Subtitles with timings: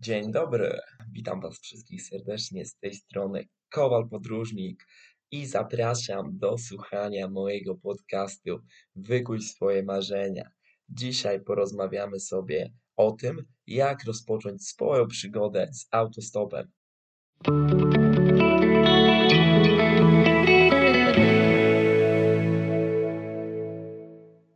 [0.00, 0.78] Dzień dobry,
[1.12, 4.86] witam Was wszystkich serdecznie z tej strony Kowal Podróżnik
[5.30, 8.58] i zapraszam do słuchania mojego podcastu
[8.96, 10.50] Wykuj swoje marzenia.
[10.88, 16.72] Dzisiaj porozmawiamy sobie o tym, jak rozpocząć swoją przygodę z autostopem.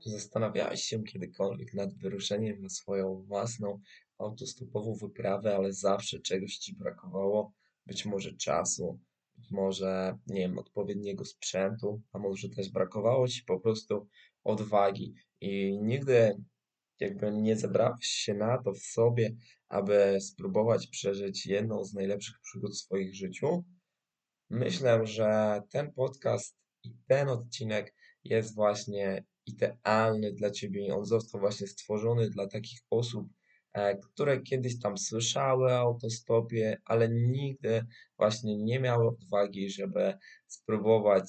[0.04, 3.80] Zastanawiałeś się kiedykolwiek nad wyruszeniem na swoją własną
[4.18, 7.52] autostopową wyprawę, ale zawsze czegoś ci brakowało?
[7.86, 9.00] Być może czasu,
[9.36, 14.08] być może, nie wiem, odpowiedniego sprzętu, a może też brakowało ci po prostu
[14.44, 16.36] odwagi i nigdy
[17.00, 19.36] jakby nie zebrałeś się na to w sobie,
[19.68, 23.64] aby spróbować przeżyć jedną z najlepszych przygód w swoich życiu?
[24.50, 31.66] Myślę, że ten podcast i ten odcinek jest właśnie idealny dla Ciebie on został właśnie
[31.66, 33.28] stworzony dla takich osób,
[34.02, 37.84] które kiedyś tam słyszały o autostopie, ale nigdy
[38.18, 40.14] właśnie nie miały odwagi, żeby
[40.46, 41.24] spróbować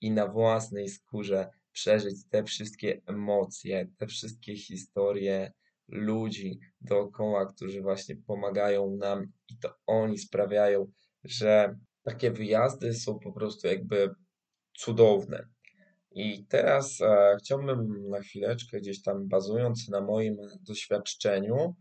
[0.00, 5.52] i na własnej skórze przeżyć te wszystkie emocje, te wszystkie historie
[5.88, 10.92] ludzi dookoła, którzy właśnie pomagają nam i to oni sprawiają,
[11.24, 14.10] że takie wyjazdy są po prostu jakby
[14.78, 15.48] cudowne.
[16.10, 21.74] I teraz e, chciałbym na chwileczkę, gdzieś tam bazując na moim doświadczeniu,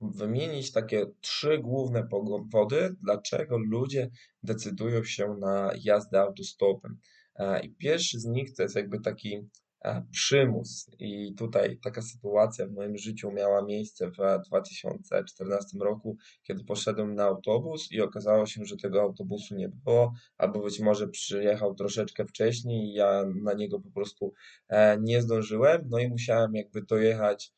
[0.00, 2.08] wymienić takie trzy główne
[2.50, 4.10] powody, dlaczego ludzie
[4.42, 6.98] decydują się na jazdę autostopem.
[7.36, 9.48] E, I pierwszy z nich to jest jakby taki
[9.84, 10.90] E, przymus.
[10.98, 17.24] I tutaj taka sytuacja w moim życiu miała miejsce w 2014 roku, kiedy poszedłem na
[17.24, 22.88] autobus i okazało się, że tego autobusu nie było, albo być może przyjechał troszeczkę wcześniej
[22.88, 24.32] i ja na niego po prostu
[24.68, 25.82] e, nie zdążyłem.
[25.88, 27.52] No i musiałem jakby dojechać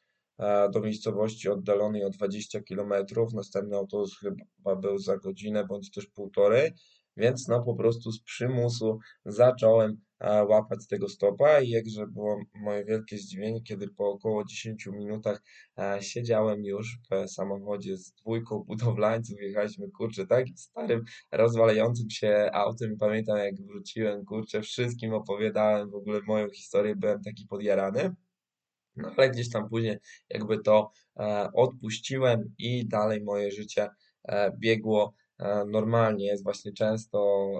[0.72, 2.92] do miejscowości oddalonej o 20 km.
[3.34, 6.70] Następny autobus chyba był za godzinę bądź też półtorej.
[7.16, 10.00] Więc no po prostu z przymusu zacząłem
[10.48, 15.42] łapać tego stopa i jakże było moje wielkie zdziwienie, kiedy po około 10 minutach
[16.00, 23.38] siedziałem już w samochodzie z dwójką budowlańców, jechaliśmy kurczę takim starym, rozwalającym się autem pamiętam
[23.38, 28.14] jak wróciłem, kurczę, wszystkim opowiadałem w ogóle moją historię, byłem taki podjarany.
[28.96, 29.96] No ale gdzieś tam później
[30.30, 33.88] jakby to e, odpuściłem i dalej moje życie
[34.24, 36.26] e, biegło E, normalnie.
[36.26, 37.50] Jest właśnie często,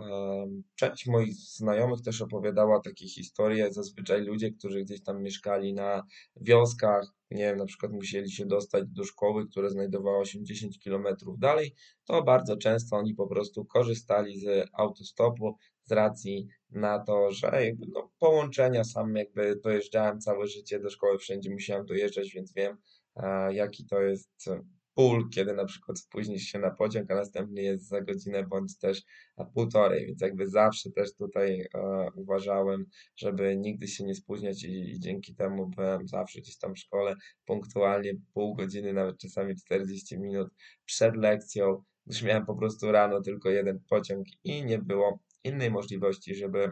[0.75, 6.03] część moich znajomych też opowiadała takie historie, zazwyczaj ludzie, którzy gdzieś tam mieszkali na
[6.37, 11.07] wioskach, nie wiem, na przykład musieli się dostać do szkoły, która znajdowała się 10 km
[11.39, 17.65] dalej, to bardzo często oni po prostu korzystali z autostopu z racji na to, że
[17.65, 22.77] jakby no, połączenia sam jakby dojeżdżałem całe życie do szkoły, wszędzie musiałem dojeżdżać, więc wiem,
[23.17, 24.51] e, jaki to jest
[24.97, 29.03] ból, kiedy na przykład spóźnisz się na pociąg, a następny jest za godzinę bądź też
[29.37, 32.85] na półtorej, więc jakby zawsze też tutaj e, uważałem,
[33.17, 37.15] żeby nigdy się nie spóźniać i, i dzięki temu byłem zawsze gdzieś tam w szkole
[37.45, 40.49] punktualnie pół godziny, nawet czasami 40 minut
[40.85, 46.35] przed lekcją, gdyż miałem po prostu rano tylko jeden pociąg i nie było innej możliwości,
[46.35, 46.71] żeby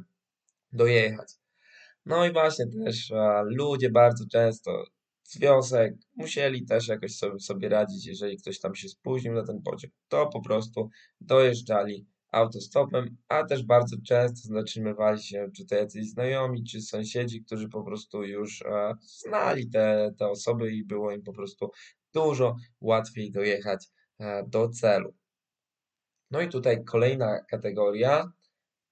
[0.73, 1.33] dojechać.
[2.07, 4.85] No i właśnie też a, ludzie bardzo często
[5.25, 9.95] związek, musieli też jakoś sobie, sobie radzić, jeżeli ktoś tam się spóźnił na ten pociąg,
[10.09, 16.65] to po prostu dojeżdżali autostopem, a też bardzo często zatrzymywali się czy to jacyś znajomi,
[16.65, 21.33] czy sąsiedzi, którzy po prostu już e, znali te, te osoby i było im po
[21.33, 21.71] prostu
[22.15, 23.87] dużo łatwiej dojechać
[24.19, 25.15] e, do celu.
[26.31, 28.33] No i tutaj kolejna kategoria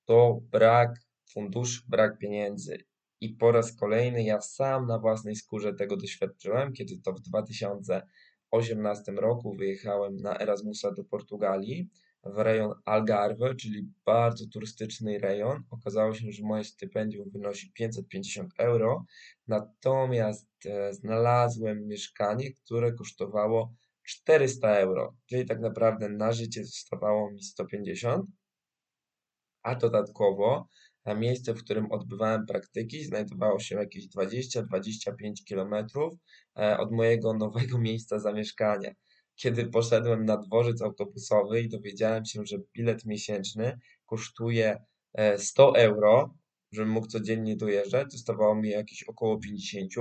[0.08, 1.00] to brak
[1.32, 2.78] funduszy, brak pieniędzy.
[3.20, 9.12] I po raz kolejny ja sam na własnej skórze tego doświadczyłem, kiedy to w 2018
[9.12, 11.88] roku wyjechałem na Erasmusa do Portugalii
[12.24, 15.62] w rejon Algarve, czyli bardzo turystyczny rejon.
[15.70, 19.04] Okazało się, że moje stypendium wynosi 550 euro,
[19.48, 27.42] natomiast e, znalazłem mieszkanie, które kosztowało 400 euro, czyli tak naprawdę na życie zostawało mi
[27.42, 28.26] 150,
[29.62, 30.68] a dodatkowo
[31.08, 35.12] na miejsce, w którym odbywałem praktyki, znajdowało się jakieś 20-25
[35.48, 35.74] km
[36.58, 38.90] e, od mojego nowego miejsca zamieszkania.
[39.36, 44.84] Kiedy poszedłem na dworzec autobusowy i dowiedziałem się, że bilet miesięczny kosztuje
[45.36, 46.34] 100 e, euro,
[46.72, 49.92] żebym mógł codziennie dojeżdżać, dostawało mi jakieś około 50.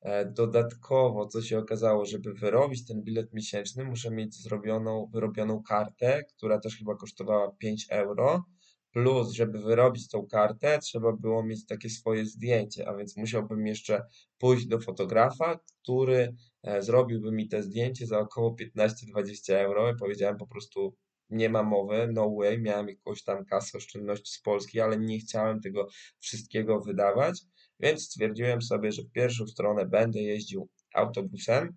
[0.00, 6.24] E, dodatkowo, co się okazało, żeby wyrobić ten bilet miesięczny, muszę mieć zrobioną, wyrobioną kartę,
[6.36, 8.44] która też chyba kosztowała 5 euro
[8.92, 14.02] Plus, żeby wyrobić tą kartę, trzeba było mieć takie swoje zdjęcie, a więc musiałbym jeszcze
[14.38, 19.94] pójść do fotografa, który e, zrobiłby mi te zdjęcie za około 15-20 euro.
[19.98, 20.96] Powiedziałem po prostu
[21.30, 25.60] nie ma mowy, no way, miałem jakąś tam kasę oszczędności z Polski, ale nie chciałem
[25.60, 25.88] tego
[26.20, 27.40] wszystkiego wydawać,
[27.80, 31.76] więc stwierdziłem sobie, że w pierwszą stronę będę jeździł autobusem,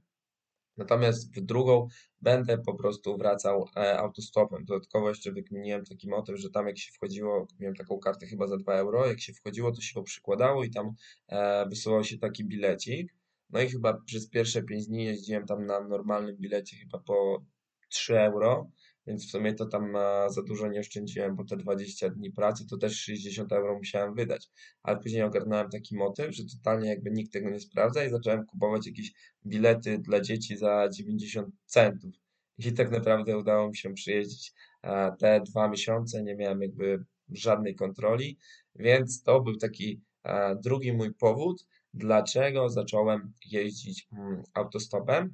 [0.77, 1.87] Natomiast w drugą
[2.21, 4.65] będę po prostu wracał e, autostopem.
[4.65, 8.57] Dodatkowo jeszcze wykminiłem taki motyw, że tam jak się wchodziło, miałem taką kartę chyba za
[8.57, 10.91] 2 euro, jak się wchodziło, to się go przykładało i tam
[11.27, 13.15] e, wysyłał się taki bilecik.
[13.49, 17.43] No i chyba przez pierwsze 5 dni jeździłem tam na normalnym bilecie chyba po
[17.89, 18.69] 3 euro
[19.07, 22.67] więc w sumie to tam e, za dużo nie oszczędziłem, bo te 20 dni pracy
[22.67, 24.49] to też 60 euro musiałem wydać.
[24.83, 28.87] Ale później ogarnąłem taki motyw, że totalnie jakby nikt tego nie sprawdza i zacząłem kupować
[28.87, 29.13] jakieś
[29.45, 32.11] bilety dla dzieci za 90 centów.
[32.57, 34.53] I tak naprawdę udało mi się przyjeździć
[34.83, 38.37] e, te dwa miesiące, nie miałem jakby żadnej kontroli,
[38.75, 45.33] więc to był taki e, drugi mój powód, dlaczego zacząłem jeździć mm, autostopem.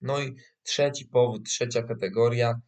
[0.00, 2.60] No i trzeci powód, trzecia kategoria,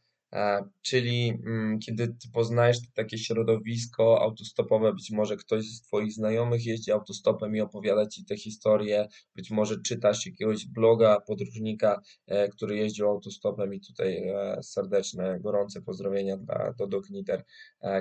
[0.83, 6.93] czyli mm, kiedy ty poznajesz takie środowisko autostopowe, być może ktoś z Twoich znajomych jeździ
[6.93, 13.09] autostopem i opowiada Ci te historie, być może czytasz jakiegoś bloga podróżnika, e, który jeździł
[13.09, 17.45] autostopem i tutaj e, serdeczne, gorące pozdrowienia dla Dodo Kniter,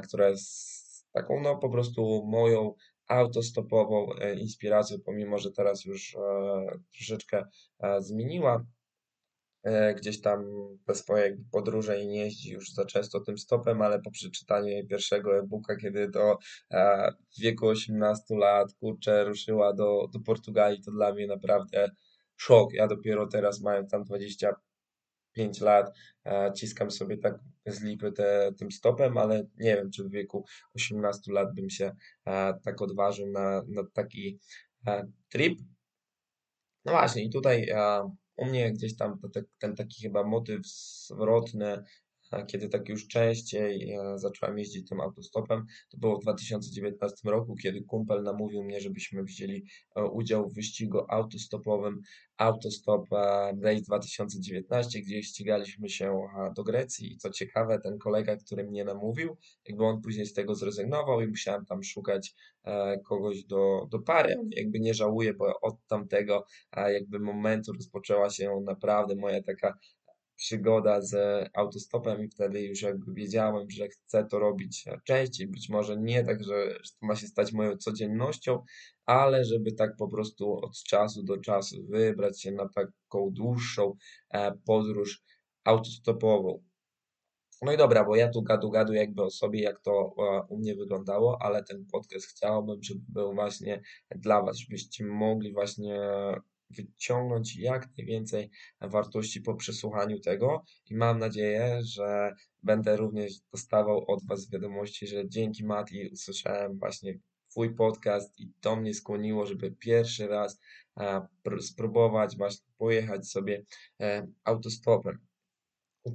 [0.04, 2.74] która jest taką no po prostu moją
[3.08, 6.18] autostopową inspiracją, pomimo że teraz już
[6.92, 7.46] troszeczkę
[8.00, 8.56] zmieniła.
[8.56, 8.79] E,
[9.96, 10.46] gdzieś tam
[10.86, 14.88] te swoje podróże i nie jeździ już za często tym stopem, ale po przeczytaniu jej
[14.88, 16.38] pierwszego e-booka, kiedy to
[16.72, 21.90] e, w wieku 18 lat, kurczę, ruszyła do, do Portugalii, to dla mnie naprawdę
[22.36, 22.74] szok.
[22.74, 28.72] Ja dopiero teraz mając tam 25 lat, e, ciskam sobie tak z lipy te, tym
[28.72, 30.46] stopem, ale nie wiem, czy w wieku
[30.76, 31.92] 18 lat bym się
[32.64, 34.40] tak odważył na, na taki
[35.30, 35.60] trip.
[36.86, 37.70] No właśnie, i tutaj
[38.40, 41.84] u mnie gdzieś tam ten, ten taki chyba motyw zwrotny
[42.48, 48.24] kiedy tak już częściej zacząłem jeździć tym autostopem, to było w 2019 roku, kiedy kumpel
[48.24, 49.66] namówił mnie, żebyśmy wzięli
[49.96, 52.02] e, udział w wyścigu autostopowym
[52.40, 53.10] Autostop
[53.62, 59.38] Race 2019, gdzie ścigaliśmy się do Grecji i co ciekawe, ten kolega, który mnie namówił,
[59.68, 64.36] jakby on później z tego zrezygnował i musiałem tam szukać e, kogoś do, do pary.
[64.52, 69.78] Jakby nie żałuję, bo od tamtego jakby momentu rozpoczęła się naprawdę moja taka
[70.40, 71.16] przygoda z
[71.54, 76.44] autostopem i wtedy już jakby wiedziałem, że chcę to robić częściej, być może nie tak,
[76.44, 78.64] że, że to ma się stać moją codziennością,
[79.06, 83.96] ale żeby tak po prostu od czasu do czasu wybrać się na taką dłuższą
[84.30, 85.24] e, podróż
[85.64, 86.64] autostopową.
[87.62, 90.58] No i dobra, bo ja tu gadu gadu jakby o sobie, jak to e, u
[90.58, 93.82] mnie wyglądało, ale ten podcast chciałbym, żeby był właśnie
[94.16, 96.00] dla Was, żebyście mogli właśnie
[96.70, 98.50] wyciągnąć jak najwięcej
[98.82, 102.32] wartości po przesłuchaniu tego i mam nadzieję, że
[102.64, 107.20] będę również dostawał od Was wiadomości, że dzięki Mati usłyszałem właśnie
[107.50, 110.60] Twój podcast i to mnie skłoniło, żeby pierwszy raz
[111.00, 111.28] e,
[111.60, 113.64] spróbować właśnie pojechać sobie
[114.02, 115.20] e, autostopem.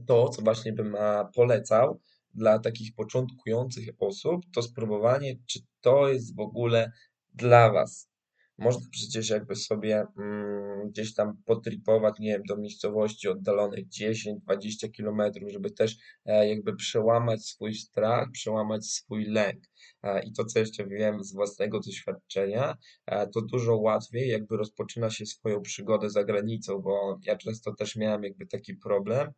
[0.07, 2.01] To, co właśnie bym e, polecał
[2.35, 6.93] dla takich początkujących osób, to spróbowanie, czy to jest w ogóle
[7.35, 8.14] dla Was.
[8.59, 15.51] Można przecież jakby sobie mm, gdzieś tam potripować, nie wiem, do miejscowości oddalonych 10-20 kilometrów,
[15.53, 19.65] żeby też e, jakby przełamać swój strach, przełamać swój lęk.
[20.03, 25.11] E, I to, co jeszcze wiem z własnego doświadczenia, e, to dużo łatwiej jakby rozpoczyna
[25.11, 29.33] się swoją przygodę za granicą, bo ja często też miałem jakby taki problem,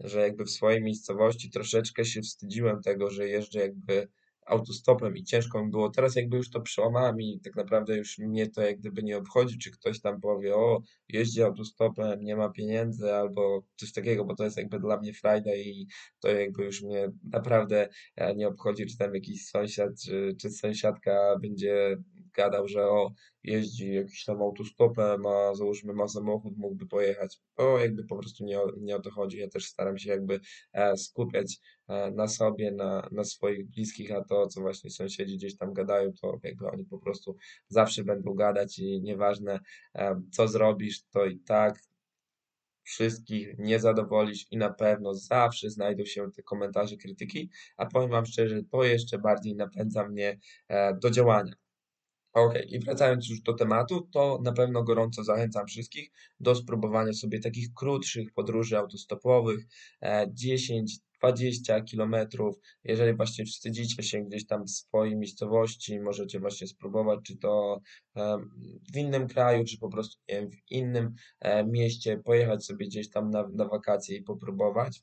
[0.00, 4.08] że jakby w swojej miejscowości troszeczkę się wstydziłem tego, że jeżdżę jakby
[4.46, 5.90] autostopem i ciężko mi było.
[5.90, 9.58] Teraz jakby już to przełamałem i tak naprawdę już mnie to jak gdyby nie obchodzi,
[9.58, 14.44] czy ktoś tam powie, o, jeździ autostopem, nie ma pieniędzy albo coś takiego, bo to
[14.44, 15.86] jest jakby dla mnie frajda i
[16.20, 21.38] to jakby już mnie naprawdę e, nie obchodzi, czy tam jakiś sąsiad, czy, czy sąsiadka
[21.42, 21.96] będzie
[22.32, 23.12] gadał, że o,
[23.44, 27.38] jeździ jakiś tam autostopem, a załóżmy ma samochód, mógłby pojechać.
[27.56, 29.38] O, jakby po prostu nie, nie o to chodzi.
[29.38, 30.40] Ja też staram się jakby
[30.72, 31.58] e, skupiać
[31.88, 36.12] e, na sobie, na, na swoich bliskich, a to, co właśnie sąsiedzi gdzieś tam gadają,
[36.22, 37.36] to jakby oni po prostu
[37.68, 39.60] zawsze będą gadać i nieważne
[39.94, 41.78] e, co zrobisz, to i tak
[42.84, 48.26] wszystkich nie zadowolisz i na pewno zawsze znajdą się te komentarze, krytyki, a powiem Wam
[48.26, 50.38] szczerze, to jeszcze bardziej napędza mnie
[51.02, 51.52] do działania.
[52.32, 56.10] Okej, i wracając już do tematu, to na pewno gorąco zachęcam wszystkich
[56.40, 59.60] do spróbowania sobie takich krótszych podróży autostopowych,
[60.00, 62.56] e, 10-20 kilometrów.
[62.84, 67.80] Jeżeli właśnie wstydzicie się gdzieś tam w swojej miejscowości, możecie właśnie spróbować, czy to
[68.94, 73.30] w innym kraju, czy po prostu, wiem, w innym e, mieście, pojechać sobie gdzieś tam
[73.30, 75.02] na, na wakacje i popróbować.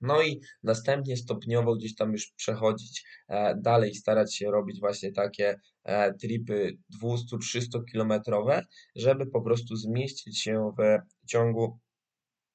[0.00, 5.60] No i następnie stopniowo gdzieś tam już przechodzić e, dalej, starać się robić właśnie takie
[5.84, 8.62] e, tripy 200-300 kilometrowe,
[8.96, 11.78] żeby po prostu zmieścić się w ciągu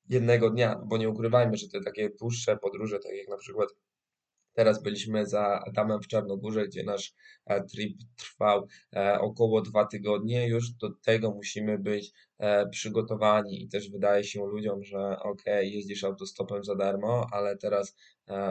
[0.10, 3.70] jednego dnia, bo nie ukrywajmy, że te takie dłuższe podróże, tak jak na przykład
[4.60, 7.14] Teraz byliśmy za Adamem w Czarnogórze, gdzie nasz
[7.46, 10.48] e, trip trwał e, około dwa tygodnie.
[10.48, 16.04] Już do tego musimy być e, przygotowani i też wydaje się ludziom, że ok, jeździsz
[16.04, 17.96] autostopem za darmo, ale teraz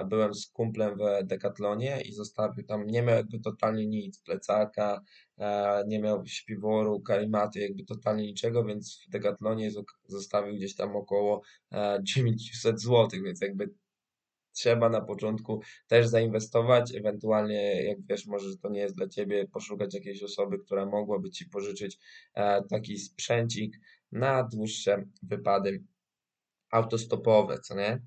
[0.06, 5.00] byłem z kumplem w Decathlonie i zostawił tam, nie miał jakby totalnie nic, plecaka,
[5.86, 9.70] nie miał śpiworu, karimaty, jakby totalnie niczego, więc w Decathlonie
[10.06, 11.42] zostawił gdzieś tam około
[12.02, 13.70] 900 zł, więc jakby
[14.58, 19.94] trzeba na początku też zainwestować, ewentualnie jak wiesz, może to nie jest dla ciebie, poszukać
[19.94, 21.98] jakiejś osoby, która mogłaby ci pożyczyć
[22.34, 23.76] e, taki sprzęcik
[24.12, 25.84] na dłuższe wypady
[26.70, 28.02] autostopowe, co nie?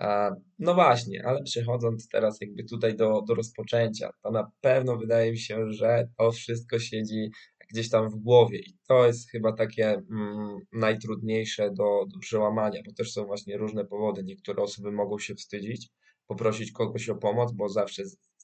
[0.00, 5.30] E, no właśnie, ale przechodząc teraz jakby tutaj do, do rozpoczęcia, to na pewno wydaje
[5.30, 7.30] mi się, że to wszystko siedzi
[7.72, 12.92] gdzieś tam w głowie i to jest chyba takie mm, najtrudniejsze do, do przełamania, bo
[12.92, 14.22] też są właśnie różne powody.
[14.24, 15.88] Niektóre osoby mogą się wstydzić,
[16.26, 18.02] poprosić kogoś o pomoc, bo zawsze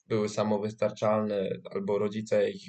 [0.09, 2.63] były samowystarczalne, albo rodzice ich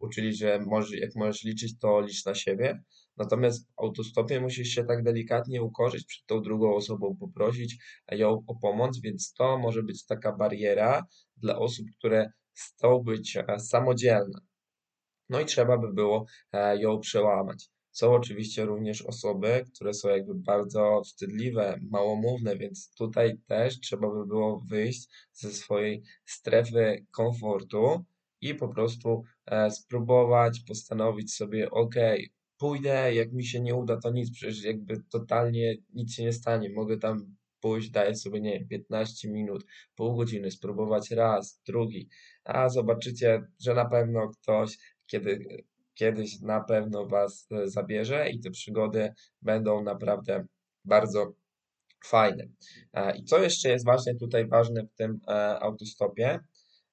[0.00, 2.82] uczyli, że może, jak możesz liczyć, to licz na siebie.
[3.16, 7.76] Natomiast w autostopie musisz się tak delikatnie ukorzyć przed tą drugą osobą, poprosić
[8.12, 13.58] ją o pomoc, więc to może być taka bariera dla osób, które chcą być e,
[13.58, 14.40] samodzielne.
[15.28, 17.68] No i trzeba by było e, ją przełamać.
[17.92, 24.26] Są oczywiście również osoby, które są jakby bardzo wstydliwe, małomówne, więc tutaj też trzeba by
[24.26, 28.04] było wyjść ze swojej strefy komfortu
[28.40, 31.94] i po prostu e, spróbować postanowić sobie, ok,
[32.58, 36.70] pójdę, jak mi się nie uda, to nic, przecież jakby totalnie nic się nie stanie,
[36.70, 42.08] mogę tam pójść, daję sobie, nie wiem, 15 minut, pół godziny, spróbować raz, drugi,
[42.44, 48.50] a zobaczycie, że na pewno ktoś kiedy kiedyś na pewno Was e, zabierze i te
[48.50, 50.46] przygody będą naprawdę
[50.84, 51.32] bardzo
[52.04, 52.44] fajne.
[52.92, 56.40] E, I co jeszcze jest właśnie tutaj ważne w tym e, autostopie,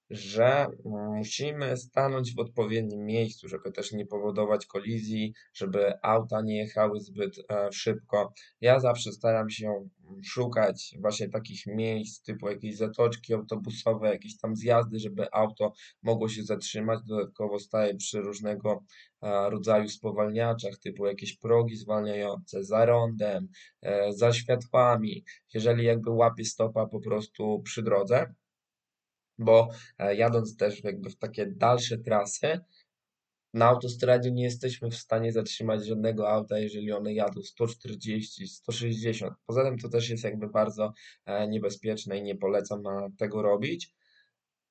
[0.09, 6.99] że musimy stanąć w odpowiednim miejscu, żeby też nie powodować kolizji, żeby auta nie jechały
[6.99, 8.33] zbyt e, szybko.
[8.61, 9.89] Ja zawsze staram się
[10.23, 16.43] szukać właśnie takich miejsc, typu jakieś zatoczki autobusowe, jakieś tam zjazdy, żeby auto mogło się
[16.43, 16.99] zatrzymać.
[17.05, 18.83] Dodatkowo staję przy różnego
[19.21, 23.47] e, rodzaju spowalniaczach, typu jakieś progi zwalniające, za rondem,
[23.81, 25.23] e, za światłami.
[25.53, 28.33] Jeżeli jakby łapię stopa po prostu przy drodze,
[29.43, 29.69] bo
[29.99, 32.59] e, jadąc też jakby w takie dalsze trasy,
[33.53, 39.33] na autostradzie nie jesteśmy w stanie zatrzymać żadnego auta, jeżeli one jadą 140, 160.
[39.45, 40.93] Poza tym to też jest jakby bardzo
[41.25, 42.83] e, niebezpieczne i nie polecam
[43.17, 43.93] tego robić.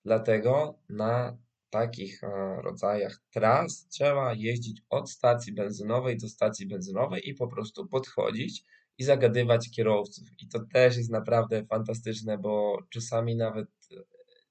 [0.04, 1.38] Dlatego na
[1.70, 2.28] takich e,
[2.62, 8.64] rodzajach tras trzeba jeździć od stacji benzynowej do stacji benzynowej i po prostu podchodzić
[8.98, 10.28] i zagadywać kierowców.
[10.38, 13.68] I to też jest naprawdę fantastyczne, bo czasami nawet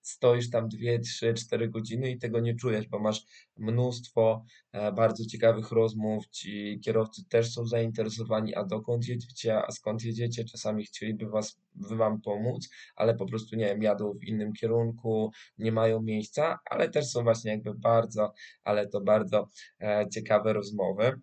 [0.02, 3.26] stoisz tam 2, 3, 4 godziny i tego nie czujesz, bo masz
[3.58, 10.04] mnóstwo e, bardzo ciekawych rozmów, ci kierowcy też są zainteresowani, a dokąd jedziecie, a skąd
[10.04, 15.32] jedziecie, czasami chcieliby was, wam pomóc, ale po prostu, nie wiem, jadą w innym kierunku,
[15.58, 19.50] nie mają miejsca, ale też są właśnie jakby bardzo, ale to bardzo
[19.82, 21.22] e, ciekawe rozmowy.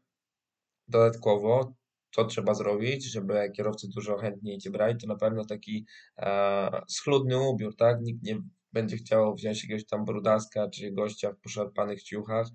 [0.89, 1.73] Dodatkowo
[2.11, 5.87] co trzeba zrobić, żeby kierowcy dużo chętniej Cię brali, to na pewno taki
[6.19, 8.01] e, schludny ubiór, tak?
[8.01, 8.41] Nikt nie
[8.73, 12.47] będzie chciał wziąć jakiegoś tam brudaska czy gościa w poszarpanych ciuchach.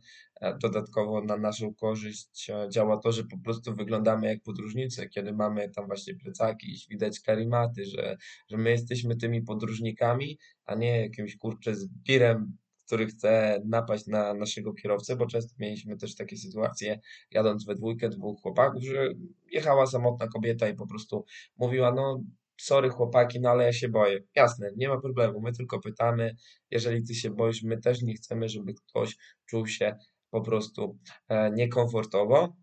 [0.41, 5.33] E, dodatkowo na naszą korzyść e, działa to, że po prostu wyglądamy jak podróżnicy, kiedy
[5.33, 8.17] mamy tam właśnie plecaki, widać karimaty, że,
[8.49, 14.73] że my jesteśmy tymi podróżnikami, a nie jakimś kurczę zbirem który chce napaść na naszego
[14.73, 16.99] kierowcę, bo często mieliśmy też takie sytuacje,
[17.31, 19.09] jadąc we dwójkę, dwóch chłopaków, że
[19.51, 21.25] jechała samotna kobieta i po prostu
[21.57, 22.23] mówiła, no
[22.63, 24.19] sorry chłopaki, no ale ja się boję.
[24.35, 26.35] Jasne, nie ma problemu, my tylko pytamy,
[26.71, 29.97] jeżeli ty się boisz, my też nie chcemy, żeby ktoś czuł się
[30.29, 30.97] po prostu
[31.29, 32.55] e, niekomfortowo.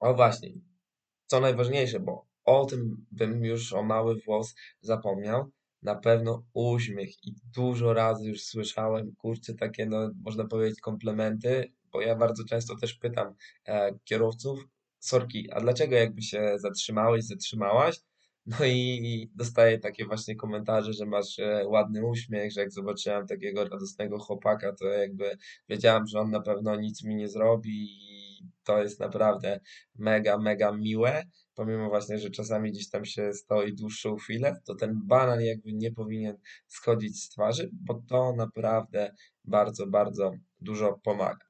[0.00, 0.52] O właśnie,
[1.26, 5.50] co najważniejsze, bo o tym bym już o mały włos zapomniał,
[5.82, 12.00] na pewno uśmiech i dużo razy już słyszałem, kurczę, takie, no, można powiedzieć komplementy, bo
[12.00, 13.34] ja bardzo często też pytam
[13.66, 14.64] e, kierowców,
[14.98, 18.00] sorki, a dlaczego jakby się zatrzymałeś, zatrzymałaś?
[18.46, 23.64] No i dostaję takie właśnie komentarze, że masz e, ładny uśmiech, że jak zobaczyłem takiego
[23.64, 25.36] radosnego chłopaka, to jakby
[25.68, 28.20] wiedziałam, że on na pewno nic mi nie zrobi i
[28.64, 29.60] to jest naprawdę
[29.98, 31.22] mega, mega miłe.
[31.54, 35.92] Pomimo właśnie, że czasami gdzieś tam się stoi dłuższą chwilę, to ten banan jakby nie
[35.92, 41.46] powinien schodzić z twarzy, bo to naprawdę bardzo, bardzo dużo pomaga.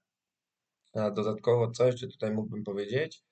[0.94, 3.22] Dodatkowo, co jeszcze tutaj mógłbym powiedzieć?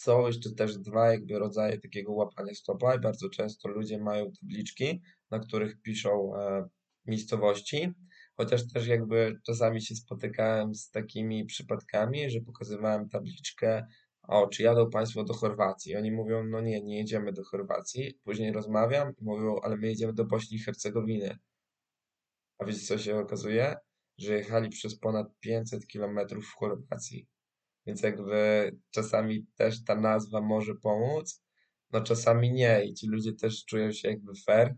[0.00, 5.02] Są jeszcze też dwa jakby rodzaje takiego łapania stopa i bardzo często ludzie mają tabliczki,
[5.30, 6.68] na których piszą e,
[7.06, 7.92] miejscowości,
[8.36, 13.86] chociaż też jakby czasami się spotykałem z takimi przypadkami, że pokazywałem tabliczkę,
[14.22, 15.96] o, czy jadą Państwo do Chorwacji?
[15.96, 18.14] Oni mówią, no nie, nie jedziemy do Chorwacji.
[18.24, 21.38] Później rozmawiam mówią, ale my jedziemy do Bośni i Hercegowiny.
[22.58, 23.76] A wiecie co się okazuje?
[24.18, 27.26] Że jechali przez ponad 500 kilometrów w Chorwacji.
[27.90, 31.42] Więc jakby czasami też ta nazwa może pomóc,
[31.92, 34.74] no czasami nie i ci ludzie też czują się jakby fair.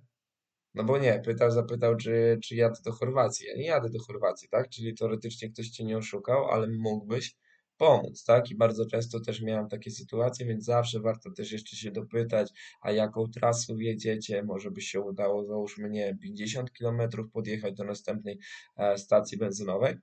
[0.75, 3.47] No bo nie, pytał, zapytał, czy, czy jadę do Chorwacji.
[3.47, 4.69] Ja nie jadę do Chorwacji, tak?
[4.69, 7.37] Czyli teoretycznie ktoś cię nie oszukał, ale mógłbyś
[7.77, 8.51] pomóc, tak?
[8.51, 12.53] I bardzo często też miałem takie sytuacje, więc zawsze warto też jeszcze się dopytać,
[12.83, 18.39] a jaką trasą jedziecie, może by się udało, załóżmy, nie 50 kilometrów podjechać do następnej
[18.77, 19.97] e, stacji benzynowej.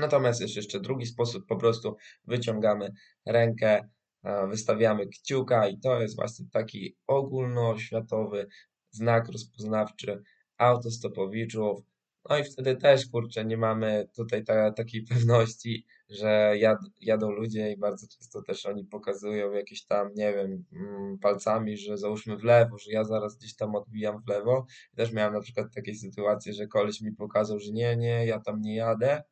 [0.00, 2.92] Natomiast jest jeszcze drugi sposób, po prostu wyciągamy
[3.26, 3.88] rękę,
[4.24, 8.46] e, wystawiamy kciuka i to jest właśnie taki ogólnoświatowy
[8.90, 10.22] znak rozpoznawczy
[10.58, 11.80] autostopowiczów.
[12.28, 17.72] No i wtedy też, kurczę, nie mamy tutaj ta, takiej pewności, że jad, jadą ludzie
[17.72, 22.44] i bardzo często też oni pokazują jakieś tam, nie wiem, mm, palcami, że załóżmy w
[22.44, 24.66] lewo, że ja zaraz gdzieś tam odbijam w lewo.
[24.96, 28.60] Też miałem na przykład takie sytuacje, że koleś mi pokazał, że nie, nie, ja tam
[28.60, 29.22] nie jadę,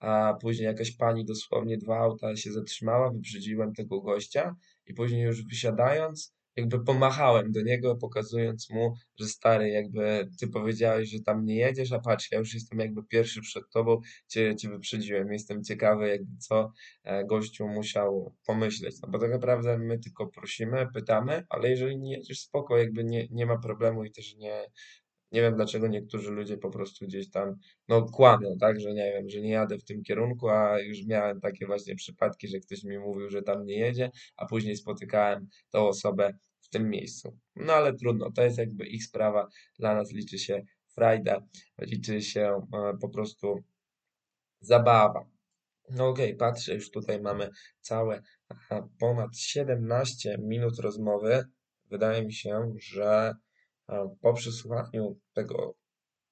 [0.00, 5.44] a później jakaś pani dosłownie dwa auta się zatrzymała, wyprzedziłem tego gościa i później już
[5.44, 11.56] wysiadając, jakby pomachałem do niego, pokazując mu, że stary, jakby ty powiedziałeś, że tam nie
[11.56, 15.32] jedziesz, a patrz, ja już jestem jakby pierwszy przed tobą, cię, cię wyprzedziłem.
[15.32, 16.72] Jestem ciekawy, jakby co
[17.04, 18.96] e, gościu musiał pomyśleć.
[19.02, 23.28] No bo tak naprawdę my tylko prosimy, pytamy, ale jeżeli nie jedziesz spoko, jakby nie,
[23.30, 24.64] nie ma problemu i też nie,
[25.32, 27.54] nie wiem dlaczego niektórzy ludzie po prostu gdzieś tam,
[27.88, 31.40] no kłamią, tak, że nie wiem, że nie jadę w tym kierunku, a już miałem
[31.40, 35.88] takie właśnie przypadki, że ktoś mi mówił, że tam nie jedzie, a później spotykałem tą
[35.88, 37.36] osobę w tym miejscu.
[37.56, 40.62] No ale trudno, to jest jakby ich sprawa, dla nas liczy się
[40.94, 41.40] frajda,
[41.80, 43.64] liczy się e, po prostu
[44.60, 45.24] zabawa.
[45.90, 48.22] No okej, okay, patrzę, już tutaj mamy całe
[48.98, 51.44] ponad 17 minut rozmowy.
[51.90, 53.34] Wydaje mi się, że
[54.20, 55.74] po przesłuchaniu tego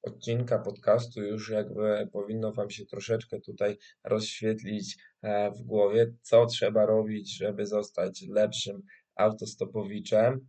[0.03, 6.87] odcinka podcastu już jakby powinno Wam się troszeczkę tutaj rozświetlić e, w głowie, co trzeba
[6.87, 8.83] robić, żeby zostać lepszym
[9.15, 10.49] autostopowiczem.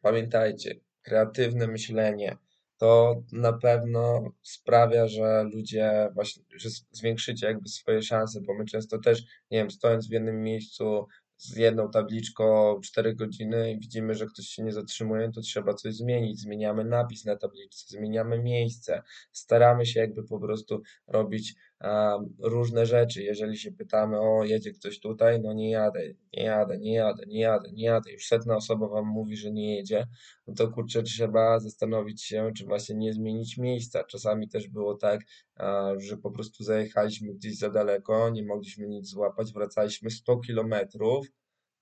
[0.00, 2.38] Pamiętajcie, kreatywne myślenie
[2.78, 8.98] to na pewno sprawia, że ludzie właśnie, że zwiększycie jakby swoje szanse, bo my często
[8.98, 11.06] też, nie wiem, stojąc w jednym miejscu,
[11.38, 15.94] z jedną tabliczką 4 godziny i widzimy, że ktoś się nie zatrzymuje, to trzeba coś
[15.94, 16.40] zmienić.
[16.40, 21.54] Zmieniamy napis na tabliczce, zmieniamy miejsce, staramy się jakby po prostu robić
[22.38, 23.22] różne rzeczy.
[23.22, 26.00] Jeżeli się pytamy, o jedzie ktoś tutaj, no nie jadę,
[26.32, 28.12] nie jadę, nie jadę, nie jadę, nie jadę.
[28.12, 30.06] Już setna osoba wam mówi, że nie jedzie,
[30.46, 34.04] no to kurczę, trzeba zastanowić się, czy właśnie nie zmienić miejsca.
[34.04, 35.20] Czasami też było tak,
[35.96, 41.26] że po prostu zajechaliśmy gdzieś za daleko, nie mogliśmy nic złapać, wracaliśmy 100 kilometrów,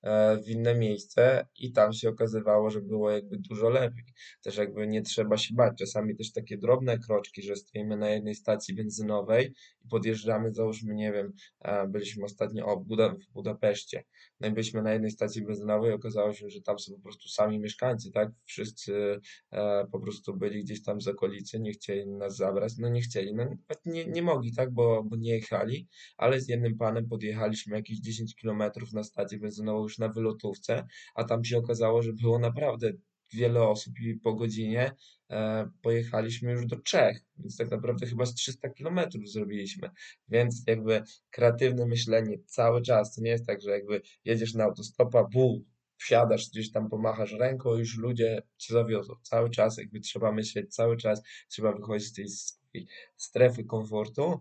[0.07, 4.05] E, w inne miejsce i tam się okazywało, że było jakby dużo lepiej.
[4.43, 5.79] Też jakby nie trzeba się bać.
[5.79, 9.55] Czasami też takie drobne kroczki, że stoimy na jednej stacji benzynowej
[9.91, 14.05] podjeżdżamy, załóżmy, nie wiem, e, byliśmy ostatnio o, w, Buda, w Budapeszcie.
[14.41, 17.59] No i byliśmy na jednej stacji benzynowej okazało się, że tam są po prostu sami
[17.59, 18.29] mieszkańcy, tak?
[18.45, 19.21] Wszyscy
[19.53, 23.35] e, po prostu byli gdzieś tam z okolicy, nie chcieli nas zabrać, no nie chcieli,
[23.35, 23.45] no
[23.87, 24.73] nie, nie mogli, tak?
[24.73, 29.83] Bo, bo nie jechali, ale z jednym panem podjechaliśmy jakieś 10 kilometrów na stację benzynową
[29.83, 32.93] już na wylotówce, a tam się okazało, że było naprawdę
[33.33, 34.93] wiele osób i po godzinie
[35.31, 39.91] e, pojechaliśmy już do Czech, więc tak naprawdę chyba z 300 kilometrów zrobiliśmy,
[40.29, 45.25] więc jakby kreatywne myślenie cały czas, to nie jest tak, że jakby jedziesz na autostopa,
[45.25, 45.65] bu,
[45.97, 49.15] wsiadasz, gdzieś tam pomachasz ręką już ludzie cię zawiozą.
[49.23, 52.87] Cały czas jakby trzeba myśleć, cały czas trzeba wychodzić z tej
[53.17, 54.41] strefy komfortu,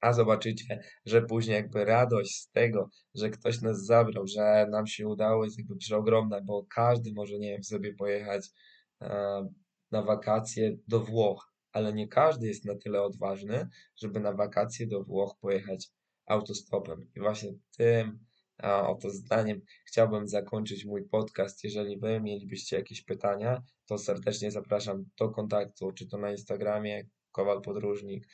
[0.00, 5.08] a zobaczycie, że później jakby radość z tego, że ktoś nas zabrał, że nam się
[5.08, 8.48] udało jest jakby przeogromna, bo każdy może, nie wiem, sobie pojechać
[9.02, 9.08] e,
[9.90, 15.04] na wakacje do Włoch, ale nie każdy jest na tyle odważny, żeby na wakacje do
[15.04, 15.88] Włoch pojechać
[16.26, 17.10] autostopem.
[17.16, 18.18] I właśnie tym
[18.62, 21.64] oto zdaniem chciałbym zakończyć mój podcast.
[21.64, 27.62] Jeżeli Wy mielibyście jakieś pytania, to serdecznie zapraszam do kontaktu, czy to na Instagramie, Kowal
[27.62, 28.26] Podróżnik,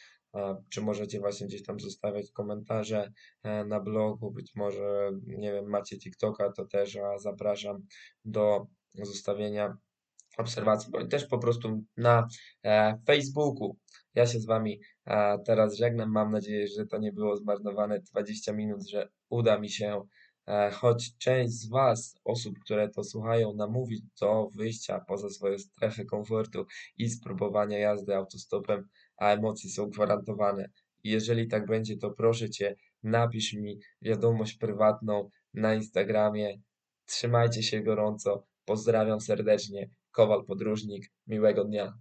[0.71, 5.99] czy możecie właśnie gdzieś tam zostawiać komentarze e, na blogu, być może, nie wiem, macie
[5.99, 7.87] TikToka, to też zapraszam
[8.25, 9.77] do zostawienia
[10.39, 12.29] obserwacji, bądź też po prostu na
[12.65, 13.77] e, Facebooku.
[14.15, 16.11] Ja się z Wami e, teraz żegnam.
[16.11, 20.03] Mam nadzieję, że to nie było zmarnowane 20 minut, że uda mi się
[20.73, 26.67] choć część z Was, osób, które to słuchają, namówić do wyjścia poza swoją strefę komfortu
[26.99, 30.71] i spróbowania jazdy autostopem, a emocje są gwarantowane.
[31.05, 36.59] I jeżeli tak będzie, to proszę Cię, napisz mi wiadomość prywatną na Instagramie.
[37.07, 38.47] Trzymajcie się gorąco.
[38.65, 39.91] Pozdrawiam serdecznie.
[40.11, 41.11] Kowal Podróżnik.
[41.27, 41.93] Miłego dnia.